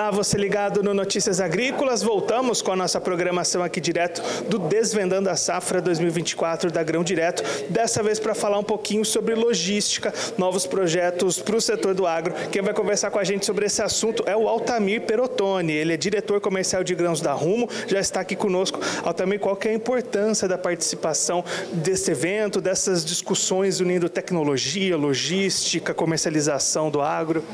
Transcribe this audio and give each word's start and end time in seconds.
Olá, 0.00 0.10
você 0.10 0.38
ligado 0.38 0.82
no 0.82 0.94
Notícias 0.94 1.42
Agrícolas. 1.42 2.02
Voltamos 2.02 2.62
com 2.62 2.72
a 2.72 2.76
nossa 2.76 2.98
programação 2.98 3.62
aqui 3.62 3.82
direto 3.82 4.22
do 4.48 4.58
Desvendando 4.58 5.28
a 5.28 5.36
Safra 5.36 5.78
2024 5.78 6.70
da 6.70 6.82
Grão 6.82 7.04
Direto. 7.04 7.42
Dessa 7.68 8.02
vez 8.02 8.18
para 8.18 8.34
falar 8.34 8.58
um 8.58 8.64
pouquinho 8.64 9.04
sobre 9.04 9.34
logística, 9.34 10.10
novos 10.38 10.66
projetos 10.66 11.38
para 11.38 11.54
o 11.54 11.60
setor 11.60 11.92
do 11.92 12.06
agro. 12.06 12.32
Quem 12.50 12.62
vai 12.62 12.72
conversar 12.72 13.10
com 13.10 13.18
a 13.18 13.24
gente 13.24 13.44
sobre 13.44 13.66
esse 13.66 13.82
assunto 13.82 14.24
é 14.26 14.34
o 14.34 14.48
Altamir 14.48 15.02
Perotoni. 15.02 15.74
Ele 15.74 15.92
é 15.92 15.98
diretor 15.98 16.40
comercial 16.40 16.82
de 16.82 16.94
grãos 16.94 17.20
da 17.20 17.34
Rumo, 17.34 17.68
já 17.86 18.00
está 18.00 18.20
aqui 18.20 18.34
conosco. 18.34 18.80
Altamir, 19.04 19.38
qual 19.38 19.54
que 19.54 19.68
é 19.68 19.70
a 19.70 19.74
importância 19.74 20.48
da 20.48 20.56
participação 20.56 21.44
desse 21.74 22.10
evento, 22.10 22.58
dessas 22.58 23.04
discussões 23.04 23.80
unindo 23.80 24.08
tecnologia, 24.08 24.96
logística, 24.96 25.92
comercialização 25.92 26.90
do 26.90 27.02
agro? 27.02 27.44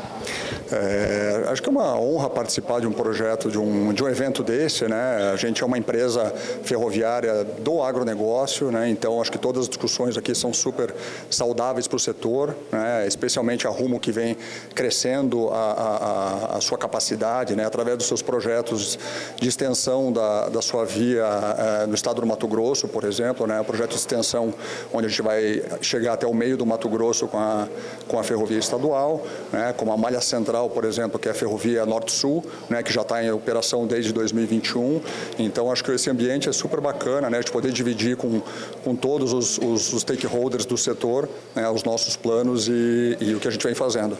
É, 0.70 1.46
acho 1.48 1.60
que 1.60 1.68
é 1.68 1.72
uma 1.72 1.98
honra 1.98 2.35
participar 2.36 2.80
de 2.80 2.86
um 2.86 2.92
projeto, 2.92 3.50
de 3.50 3.58
um, 3.58 3.94
de 3.94 4.04
um 4.04 4.08
evento 4.08 4.42
desse. 4.42 4.86
Né? 4.86 5.30
A 5.32 5.36
gente 5.36 5.62
é 5.62 5.66
uma 5.66 5.78
empresa 5.78 6.30
ferroviária 6.62 7.42
do 7.44 7.82
agronegócio, 7.82 8.70
né? 8.70 8.90
então 8.90 9.22
acho 9.22 9.32
que 9.32 9.38
todas 9.38 9.62
as 9.62 9.68
discussões 9.70 10.18
aqui 10.18 10.34
são 10.34 10.52
super 10.52 10.94
saudáveis 11.30 11.88
para 11.88 11.96
o 11.96 11.98
setor, 11.98 12.54
né? 12.70 13.06
especialmente 13.06 13.66
a 13.66 13.70
Rumo 13.70 13.98
que 13.98 14.12
vem 14.12 14.36
crescendo 14.74 15.48
a, 15.48 16.52
a, 16.52 16.56
a 16.58 16.60
sua 16.60 16.76
capacidade 16.76 17.56
né? 17.56 17.64
através 17.64 17.96
dos 17.96 18.06
seus 18.06 18.20
projetos 18.20 18.98
de 19.40 19.48
extensão 19.48 20.12
da, 20.12 20.50
da 20.50 20.60
sua 20.60 20.84
via 20.84 21.24
é, 21.24 21.86
no 21.86 21.94
estado 21.94 22.20
do 22.20 22.26
Mato 22.26 22.46
Grosso, 22.46 22.86
por 22.86 23.04
exemplo, 23.04 23.46
né? 23.46 23.58
o 23.58 23.64
projeto 23.64 23.90
de 23.90 23.96
extensão 23.96 24.52
onde 24.92 25.06
a 25.06 25.08
gente 25.08 25.22
vai 25.22 25.62
chegar 25.80 26.12
até 26.12 26.26
o 26.26 26.34
meio 26.34 26.58
do 26.58 26.66
Mato 26.66 26.86
Grosso 26.90 27.28
com 27.28 27.38
a, 27.38 27.66
com 28.06 28.18
a 28.18 28.22
ferrovia 28.22 28.58
estadual, 28.58 29.24
né? 29.50 29.72
como 29.74 29.90
a 29.90 29.96
malha 29.96 30.20
central, 30.20 30.68
por 30.68 30.84
exemplo, 30.84 31.18
que 31.18 31.28
é 31.28 31.30
a 31.30 31.34
ferrovia 31.34 31.86
Norte-Sul, 32.16 32.44
né, 32.70 32.82
que 32.82 32.92
já 32.92 33.02
está 33.02 33.22
em 33.22 33.30
operação 33.30 33.86
desde 33.86 34.12
2021. 34.12 35.00
Então, 35.38 35.70
acho 35.70 35.84
que 35.84 35.92
esse 35.92 36.08
ambiente 36.08 36.48
é 36.48 36.52
super 36.52 36.80
bacana, 36.80 37.28
né, 37.28 37.40
de 37.40 37.50
poder 37.50 37.70
dividir 37.72 38.16
com, 38.16 38.40
com 38.82 38.96
todos 38.96 39.32
os, 39.32 39.58
os, 39.58 39.92
os 39.92 40.02
stakeholders 40.02 40.64
do 40.64 40.76
setor 40.76 41.28
né, 41.54 41.68
os 41.68 41.84
nossos 41.84 42.16
planos 42.16 42.68
e, 42.68 43.16
e 43.20 43.34
o 43.34 43.40
que 43.40 43.48
a 43.48 43.50
gente 43.50 43.64
vem 43.64 43.74
fazendo. 43.74 44.16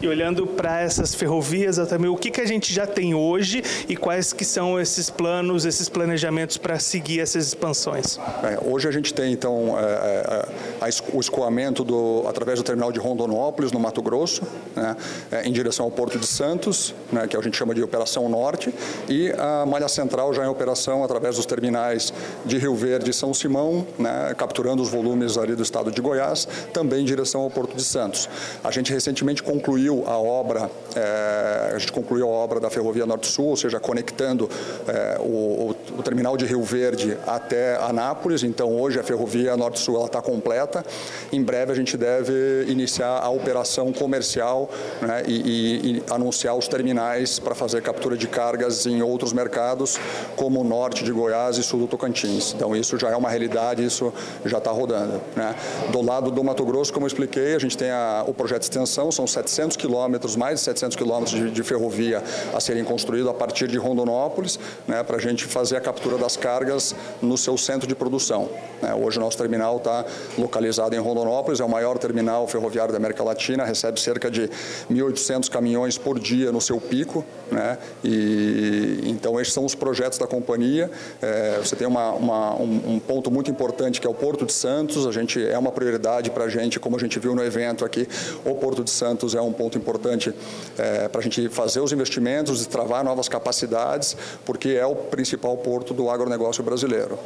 E 0.00 0.08
olhando 0.08 0.46
para 0.46 0.80
essas 0.80 1.14
ferrovias, 1.14 1.76
também 1.88 2.10
o 2.10 2.16
que, 2.16 2.30
que 2.30 2.40
a 2.40 2.46
gente 2.46 2.72
já 2.72 2.86
tem 2.86 3.14
hoje 3.14 3.62
e 3.88 3.96
quais 3.96 4.32
que 4.32 4.44
são 4.44 4.80
esses 4.80 5.10
planos, 5.10 5.64
esses 5.64 5.88
planejamentos 5.88 6.56
para 6.56 6.78
seguir 6.78 7.20
essas 7.20 7.46
expansões? 7.46 8.18
É, 8.42 8.58
hoje 8.64 8.88
a 8.88 8.90
gente 8.90 9.14
tem, 9.14 9.32
então, 9.32 9.78
é, 9.78 10.48
é, 10.82 10.90
o 11.12 11.20
escoamento 11.20 11.84
do, 11.84 12.24
através 12.28 12.58
do 12.58 12.64
terminal 12.64 12.90
de 12.90 12.98
Rondonópolis, 12.98 13.72
no 13.72 13.78
Mato 13.78 14.02
Grosso, 14.02 14.42
né, 14.74 14.96
é, 15.30 15.46
em 15.46 15.52
direção 15.52 15.84
ao 15.84 15.90
Porto 15.90 16.18
de 16.18 16.26
Santos, 16.26 16.94
né, 17.12 17.26
que 17.26 17.36
a 17.36 17.40
gente 17.40 17.56
chama 17.56 17.74
de 17.74 17.82
Operação 17.82 18.28
Norte, 18.28 18.74
e 19.08 19.30
a 19.38 19.64
Malha 19.66 19.88
Central 19.88 20.32
já 20.34 20.44
em 20.44 20.48
operação 20.48 21.04
através 21.04 21.36
dos 21.36 21.46
terminais 21.46 22.12
de 22.44 22.58
Rio 22.58 22.74
Verde 22.74 23.10
e 23.10 23.14
São 23.14 23.32
Simão, 23.32 23.86
né, 23.98 24.34
capturando 24.36 24.82
os 24.82 24.88
volumes 24.88 25.38
ali 25.38 25.54
do 25.54 25.62
estado 25.62 25.90
de 25.90 26.00
Goiás, 26.00 26.46
também 26.72 27.02
em 27.02 27.04
direção 27.04 27.42
ao 27.42 27.50
Porto 27.50 27.76
de 27.76 27.84
Santos. 27.84 28.28
A 28.64 28.70
gente 28.70 28.92
recentemente 28.92 29.42
concluiu 29.42 29.81
concluiu 29.82 30.04
a 30.06 30.16
obra, 30.16 30.70
é, 30.94 31.72
a 31.74 31.78
gente 31.78 31.92
concluiu 31.92 32.26
a 32.26 32.30
obra 32.30 32.60
da 32.60 32.70
Ferrovia 32.70 33.04
Norte-Sul, 33.06 33.46
ou 33.46 33.56
seja, 33.56 33.80
conectando 33.80 34.48
é, 34.86 35.18
o, 35.20 35.74
o, 35.98 36.02
terminal 36.02 36.36
de 36.36 36.44
Rio 36.44 36.62
Verde 36.62 37.16
até 37.26 37.76
Anápolis. 37.76 38.42
Então, 38.42 38.78
hoje 38.78 39.00
a 39.00 39.02
Ferrovia 39.02 39.56
Norte-Sul 39.56 40.04
está 40.04 40.20
completa. 40.20 40.84
Em 41.32 41.42
breve 41.42 41.72
a 41.72 41.74
gente 41.74 41.96
deve 41.96 42.66
iniciar 42.68 43.18
a 43.18 43.30
operação 43.30 43.92
comercial 43.92 44.70
né, 45.00 45.22
e, 45.26 45.32
e, 45.32 45.96
e 45.96 46.02
anunciar 46.10 46.56
os 46.56 46.68
terminais 46.68 47.38
para 47.38 47.54
fazer 47.54 47.82
captura 47.82 48.16
de 48.16 48.28
cargas 48.28 48.86
em 48.86 49.02
outros 49.02 49.32
mercados, 49.32 49.98
como 50.36 50.60
o 50.60 50.64
norte 50.64 51.04
de 51.04 51.12
Goiás 51.12 51.56
e 51.56 51.62
sul 51.62 51.80
do 51.80 51.86
Tocantins. 51.86 52.52
Então, 52.54 52.76
isso 52.76 52.98
já 52.98 53.10
é 53.10 53.16
uma 53.16 53.30
realidade, 53.30 53.84
isso 53.84 54.12
já 54.44 54.58
está 54.58 54.70
rodando. 54.70 55.20
Né? 55.34 55.54
Do 55.90 56.02
lado 56.02 56.30
do 56.30 56.44
Mato 56.44 56.64
Grosso, 56.64 56.92
como 56.92 57.04
eu 57.04 57.08
expliquei, 57.08 57.54
a 57.54 57.58
gente 57.58 57.76
tem 57.76 57.90
a, 57.90 58.24
o 58.26 58.34
projeto 58.34 58.60
de 58.60 58.66
extensão, 58.66 59.10
são 59.10 59.26
700 59.26 59.71
quilômetros, 59.76 60.36
mais 60.36 60.60
de 60.60 60.64
700 60.64 60.96
quilômetros 60.96 61.38
de, 61.38 61.50
de, 61.50 61.62
ferrovia 61.62 62.22
a 62.54 62.60
serem 62.60 62.84
construídos 62.84 63.28
a 63.28 63.34
partir 63.34 63.68
de 63.68 63.78
Rondonópolis, 63.78 64.58
né, 64.86 65.02
para 65.02 65.16
a 65.16 65.20
gente 65.20 65.44
fazer 65.44 65.76
a 65.76 65.80
captura 65.80 66.18
das 66.18 66.36
cargas 66.36 66.94
no 67.20 67.36
seu 67.36 67.56
centro 67.56 67.86
de 67.86 67.94
produção. 67.94 68.48
Né. 68.80 68.94
Hoje 68.94 69.18
o 69.18 69.20
nosso 69.20 69.38
terminal 69.38 69.76
está 69.76 70.04
localizado 70.36 70.94
em 70.94 70.98
Rondonópolis, 70.98 71.60
é 71.60 71.64
o 71.64 71.68
maior 71.68 71.98
terminal 71.98 72.46
ferroviário 72.46 72.92
da 72.92 72.98
América 72.98 73.22
Latina, 73.22 73.64
recebe 73.64 74.00
cerca 74.00 74.30
de 74.30 74.48
1.800 74.90 75.48
caminhões 75.48 75.98
por 75.98 76.18
dia 76.18 76.52
no 76.52 76.60
seu 76.60 76.80
pico. 76.80 77.24
Né, 77.50 77.78
e, 78.02 79.00
então 79.04 79.40
esses 79.40 79.52
são 79.52 79.64
os 79.64 79.74
projetos 79.74 80.18
da 80.18 80.26
companhia. 80.26 80.90
É, 81.20 81.58
você 81.62 81.76
tem 81.76 81.86
uma, 81.86 82.12
uma, 82.12 82.54
um, 82.54 82.94
um 82.94 82.98
ponto 82.98 83.30
muito 83.30 83.50
importante 83.50 84.00
que 84.00 84.06
é 84.06 84.10
o 84.10 84.14
Porto 84.14 84.46
de 84.46 84.52
Santos, 84.52 85.06
a 85.06 85.12
gente 85.12 85.44
é 85.44 85.58
uma 85.58 85.70
prioridade 85.70 86.30
para 86.30 86.44
a 86.44 86.48
gente, 86.48 86.80
como 86.80 86.96
a 86.96 86.98
gente 86.98 87.18
viu 87.18 87.34
no 87.34 87.42
evento 87.42 87.84
aqui, 87.84 88.08
o 88.44 88.54
Porto 88.54 88.82
de 88.82 88.90
Santos 88.90 89.34
é 89.34 89.40
um 89.40 89.52
ponto 89.62 89.78
importante 89.78 90.34
é, 90.76 91.06
para 91.08 91.20
a 91.20 91.22
gente 91.22 91.48
fazer 91.48 91.78
os 91.78 91.92
investimentos 91.92 92.64
e 92.64 92.68
travar 92.68 93.04
novas 93.04 93.28
capacidades, 93.28 94.16
porque 94.44 94.70
é 94.70 94.84
o 94.84 94.96
principal 94.96 95.56
porto 95.56 95.94
do 95.94 96.10
agronegócio 96.10 96.64
brasileiro. 96.64 97.16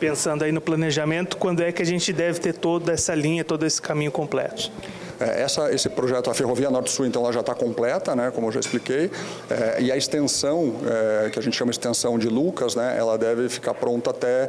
Pensando 0.00 0.42
aí 0.42 0.50
no 0.50 0.60
planejamento, 0.60 1.36
quando 1.36 1.62
é 1.62 1.70
que 1.70 1.80
a 1.80 1.86
gente 1.86 2.12
deve 2.12 2.40
ter 2.40 2.54
toda 2.54 2.92
essa 2.92 3.14
linha, 3.14 3.44
todo 3.44 3.64
esse 3.64 3.80
caminho 3.80 4.10
completo? 4.10 4.70
É, 5.18 5.42
essa, 5.42 5.72
esse 5.72 5.88
projeto, 5.88 6.30
a 6.30 6.34
Ferrovia 6.34 6.70
Norte-Sul, 6.70 7.06
então, 7.06 7.22
ela 7.22 7.32
já 7.32 7.40
está 7.40 7.54
completa, 7.54 8.14
né, 8.14 8.30
como 8.34 8.48
eu 8.48 8.52
já 8.52 8.60
expliquei, 8.60 9.10
é, 9.48 9.80
e 9.80 9.90
a 9.90 9.96
extensão, 9.96 10.74
é, 10.86 11.30
que 11.30 11.38
a 11.38 11.42
gente 11.42 11.56
chama 11.56 11.70
extensão 11.70 12.18
de 12.18 12.28
Lucas, 12.28 12.74
né, 12.74 12.96
ela 12.98 13.16
deve 13.16 13.48
ficar 13.48 13.74
pronta 13.74 14.10
até 14.10 14.48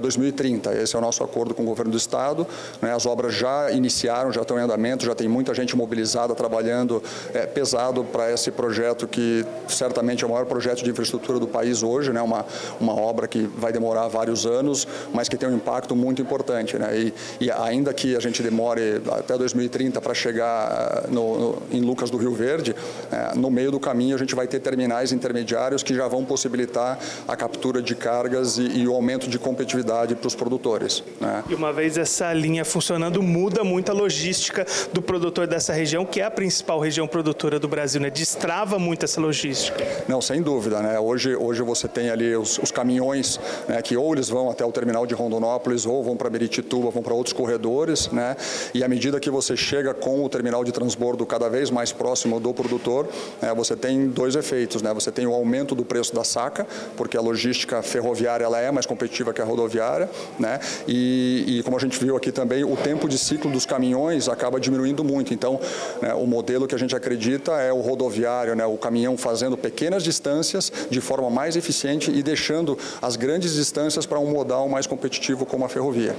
2030. 0.00 0.70
É, 0.70 0.82
esse 0.82 0.94
é 0.94 0.98
o 0.98 1.02
nosso 1.02 1.24
acordo 1.24 1.54
com 1.54 1.62
o 1.62 1.66
governo 1.66 1.90
do 1.90 1.96
Estado. 1.96 2.46
Né, 2.80 2.92
as 2.92 3.06
obras 3.06 3.34
já 3.34 3.70
iniciaram, 3.70 4.32
já 4.32 4.42
estão 4.42 4.58
em 4.58 4.62
andamento, 4.62 5.04
já 5.04 5.14
tem 5.14 5.28
muita 5.28 5.54
gente 5.54 5.76
mobilizada, 5.76 6.34
trabalhando 6.34 7.02
é, 7.34 7.46
pesado 7.46 8.04
para 8.04 8.32
esse 8.32 8.50
projeto 8.50 9.08
que 9.08 9.44
certamente 9.68 10.22
é 10.22 10.26
o 10.26 10.30
maior 10.30 10.46
projeto 10.46 10.82
de 10.84 10.90
infraestrutura 10.90 11.38
do 11.38 11.48
país 11.48 11.82
hoje, 11.82 12.12
né, 12.12 12.22
uma, 12.22 12.44
uma 12.80 12.94
obra 12.94 13.26
que 13.26 13.42
vai 13.56 13.72
demorar 13.72 14.08
vários 14.08 14.46
anos, 14.46 14.86
mas 15.12 15.28
que 15.28 15.36
tem 15.36 15.48
um 15.48 15.56
impacto 15.56 15.96
muito 15.96 16.22
importante. 16.22 16.78
Né, 16.78 16.96
e, 16.96 17.14
e 17.40 17.50
ainda 17.50 17.92
que 17.92 18.14
a 18.14 18.20
gente 18.20 18.42
demore 18.42 19.02
até 19.10 19.36
2030 19.36 19.95
para 20.00 20.14
chegar 20.14 21.04
eh, 21.04 21.10
no, 21.10 21.38
no, 21.38 21.62
em 21.70 21.80
Lucas 21.80 22.10
do 22.10 22.16
Rio 22.16 22.32
Verde, 22.32 22.74
é, 23.10 23.34
no 23.34 23.50
meio 23.50 23.70
do 23.70 23.80
caminho 23.80 24.14
a 24.14 24.18
gente 24.18 24.34
vai 24.34 24.46
ter 24.46 24.60
terminais 24.60 25.12
intermediários 25.12 25.82
que 25.82 25.94
já 25.94 26.08
vão 26.08 26.24
possibilitar 26.24 26.98
a 27.26 27.36
captura 27.36 27.80
de 27.82 27.94
cargas 27.94 28.58
e, 28.58 28.80
e 28.80 28.88
o 28.88 28.94
aumento 28.94 29.28
de 29.28 29.38
competitividade 29.38 30.14
para 30.14 30.26
os 30.26 30.34
produtores. 30.34 31.02
Né? 31.20 31.44
E 31.48 31.54
uma 31.54 31.72
vez 31.72 31.96
essa 31.96 32.32
linha 32.32 32.64
funcionando, 32.64 33.22
muda 33.22 33.64
muito 33.64 33.90
a 33.90 33.94
logística 33.94 34.66
do 34.92 35.00
produtor 35.00 35.46
dessa 35.46 35.72
região, 35.72 36.04
que 36.04 36.20
é 36.20 36.24
a 36.24 36.30
principal 36.30 36.80
região 36.80 37.06
produtora 37.06 37.58
do 37.58 37.68
Brasil, 37.68 38.00
né? 38.00 38.10
destrava 38.10 38.78
muito 38.78 39.04
essa 39.04 39.20
logística. 39.20 39.86
Não, 40.08 40.20
sem 40.20 40.42
dúvida. 40.42 40.80
Né? 40.80 40.98
Hoje, 40.98 41.34
hoje 41.34 41.62
você 41.62 41.88
tem 41.88 42.10
ali 42.10 42.34
os, 42.36 42.58
os 42.58 42.70
caminhões 42.70 43.40
né, 43.68 43.80
que 43.82 43.96
ou 43.96 44.12
eles 44.12 44.28
vão 44.28 44.50
até 44.50 44.64
o 44.64 44.72
terminal 44.72 45.06
de 45.06 45.14
Rondonópolis 45.14 45.86
ou 45.86 46.02
vão 46.02 46.16
para 46.16 46.28
Beritituba, 46.28 46.90
vão 46.90 47.02
para 47.02 47.14
outros 47.14 47.32
corredores, 47.32 48.08
né? 48.10 48.36
e 48.74 48.82
à 48.82 48.88
medida 48.88 49.20
que 49.20 49.30
você 49.30 49.56
chega 49.56 49.85
chega 49.86 49.94
com 49.94 50.24
o 50.24 50.28
terminal 50.28 50.64
de 50.64 50.72
transbordo 50.72 51.24
cada 51.24 51.48
vez 51.48 51.70
mais 51.70 51.92
próximo 51.92 52.40
do 52.40 52.52
produtor, 52.52 53.08
é, 53.40 53.54
você 53.54 53.76
tem 53.76 54.08
dois 54.08 54.34
efeitos. 54.34 54.82
Né? 54.82 54.92
Você 54.92 55.12
tem 55.12 55.26
o 55.26 55.32
aumento 55.32 55.74
do 55.74 55.84
preço 55.84 56.14
da 56.14 56.24
saca, 56.24 56.66
porque 56.96 57.16
a 57.16 57.20
logística 57.20 57.82
ferroviária 57.82 58.44
ela 58.44 58.58
é 58.58 58.70
mais 58.72 58.86
competitiva 58.86 59.32
que 59.32 59.40
a 59.40 59.44
rodoviária, 59.44 60.10
né? 60.38 60.58
e, 60.88 61.58
e 61.58 61.62
como 61.62 61.76
a 61.76 61.80
gente 61.80 61.98
viu 61.98 62.16
aqui 62.16 62.32
também, 62.32 62.64
o 62.64 62.76
tempo 62.76 63.08
de 63.08 63.18
ciclo 63.18 63.50
dos 63.50 63.64
caminhões 63.64 64.28
acaba 64.28 64.58
diminuindo 64.58 65.04
muito. 65.04 65.32
Então, 65.32 65.60
né, 66.02 66.14
o 66.14 66.26
modelo 66.26 66.66
que 66.66 66.74
a 66.74 66.78
gente 66.78 66.96
acredita 66.96 67.52
é 67.52 67.72
o 67.72 67.80
rodoviário, 67.80 68.56
né, 68.56 68.66
o 68.66 68.76
caminhão 68.76 69.16
fazendo 69.16 69.56
pequenas 69.56 70.02
distâncias 70.02 70.72
de 70.90 71.00
forma 71.00 71.30
mais 71.30 71.54
eficiente 71.54 72.10
e 72.10 72.22
deixando 72.22 72.76
as 73.00 73.14
grandes 73.16 73.54
distâncias 73.54 74.04
para 74.06 74.18
um 74.18 74.30
modal 74.30 74.68
mais 74.68 74.86
competitivo 74.86 75.46
como 75.46 75.64
a 75.64 75.68
ferrovia. 75.68 76.16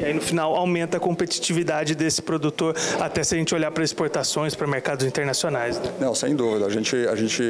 E 0.00 0.04
aí, 0.06 0.14
no 0.14 0.20
final, 0.20 0.56
aumenta 0.56 0.96
a 0.96 1.00
competitividade 1.00 1.94
desse 1.94 2.22
produtor, 2.22 2.74
até 2.98 3.22
se 3.22 3.34
a 3.34 3.38
gente 3.38 3.54
olhar 3.54 3.70
para 3.70 3.84
exportações, 3.84 4.54
para 4.54 4.66
mercados 4.66 5.04
internacionais. 5.04 5.78
Né? 5.78 5.92
Não, 6.00 6.14
sem 6.14 6.34
dúvida. 6.34 6.64
A 6.64 6.70
gente, 6.70 6.96
a 7.06 7.14
gente 7.14 7.42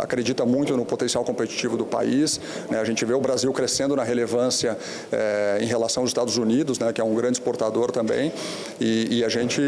acredita 0.00 0.46
muito 0.46 0.74
no 0.76 0.84
potencial 0.86 1.22
competitivo 1.24 1.76
do 1.76 1.84
país. 1.84 2.40
Né? 2.70 2.80
A 2.80 2.84
gente 2.84 3.04
vê 3.04 3.12
o 3.12 3.20
Brasil 3.20 3.52
crescendo 3.52 3.94
na 3.94 4.02
relevância 4.02 4.78
é, 5.12 5.58
em 5.60 5.66
relação 5.66 6.02
aos 6.02 6.10
Estados 6.10 6.38
Unidos, 6.38 6.78
né? 6.78 6.90
que 6.90 7.02
é 7.02 7.04
um 7.04 7.14
grande 7.14 7.34
exportador 7.34 7.90
também. 7.90 8.32
E, 8.80 9.18
e 9.18 9.24
a 9.24 9.28
gente 9.28 9.60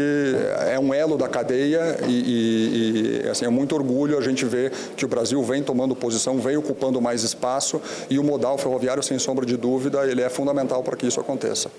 é 0.71 0.79
um 0.79 0.91
elo 0.91 1.17
da 1.17 1.27
cadeia 1.27 1.99
e, 2.07 2.11
e, 2.11 3.25
e 3.25 3.29
assim, 3.29 3.45
é 3.45 3.49
muito 3.49 3.75
orgulho 3.75 4.17
a 4.17 4.21
gente 4.21 4.43
ver 4.43 4.71
que 4.95 5.05
o 5.05 5.07
Brasil 5.07 5.41
vem 5.43 5.61
tomando 5.61 5.95
posição, 5.95 6.39
vem 6.39 6.57
ocupando 6.57 6.99
mais 6.99 7.21
espaço 7.21 7.79
e 8.09 8.17
o 8.17 8.23
modal 8.23 8.57
ferroviário, 8.57 9.03
sem 9.03 9.19
sombra 9.19 9.45
de 9.45 9.55
dúvida, 9.55 10.05
ele 10.09 10.21
é 10.21 10.29
fundamental 10.29 10.81
para 10.81 10.95
que 10.95 11.05
isso 11.05 11.19
aconteça. 11.19 11.69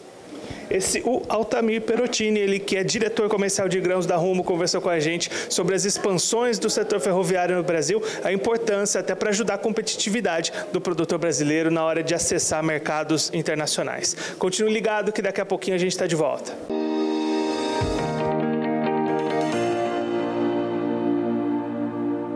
Esse 0.74 1.00
o 1.04 1.22
Altamir 1.28 1.82
Perotini, 1.82 2.40
ele 2.40 2.58
que 2.58 2.76
é 2.76 2.82
diretor 2.82 3.28
comercial 3.28 3.68
de 3.68 3.78
grãos 3.78 4.06
da 4.06 4.16
Rumo, 4.16 4.42
conversou 4.42 4.80
com 4.80 4.88
a 4.88 4.98
gente 4.98 5.30
sobre 5.48 5.72
as 5.72 5.84
expansões 5.84 6.58
do 6.58 6.68
setor 6.68 6.98
ferroviário 6.98 7.54
no 7.54 7.62
Brasil, 7.62 8.02
a 8.24 8.32
importância 8.32 9.00
até 9.00 9.14
para 9.14 9.30
ajudar 9.30 9.54
a 9.54 9.58
competitividade 9.58 10.52
do 10.72 10.80
produtor 10.80 11.16
brasileiro 11.16 11.70
na 11.70 11.84
hora 11.84 12.02
de 12.02 12.12
acessar 12.12 12.60
mercados 12.60 13.30
internacionais. 13.32 14.16
Continue 14.36 14.72
ligado 14.72 15.12
que 15.12 15.22
daqui 15.22 15.40
a 15.40 15.46
pouquinho 15.46 15.76
a 15.76 15.78
gente 15.78 15.92
está 15.92 16.08
de 16.08 16.16
volta. 16.16 16.52